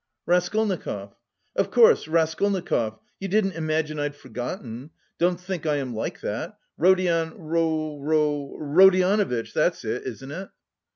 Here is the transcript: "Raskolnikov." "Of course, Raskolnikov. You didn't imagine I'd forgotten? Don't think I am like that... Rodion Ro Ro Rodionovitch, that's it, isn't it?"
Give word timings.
"Raskolnikov." 0.25 1.13
"Of 1.55 1.69
course, 1.69 2.07
Raskolnikov. 2.07 2.97
You 3.19 3.27
didn't 3.27 3.51
imagine 3.51 3.99
I'd 3.99 4.15
forgotten? 4.15 4.89
Don't 5.19 5.39
think 5.39 5.67
I 5.67 5.75
am 5.75 5.93
like 5.93 6.21
that... 6.21 6.57
Rodion 6.75 7.33
Ro 7.37 7.99
Ro 8.01 8.57
Rodionovitch, 8.59 9.53
that's 9.53 9.85
it, 9.85 10.01
isn't 10.07 10.31
it?" 10.31 10.49